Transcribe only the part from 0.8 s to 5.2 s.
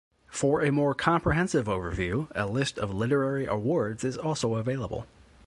comprehensive overview a list of literary awards is available.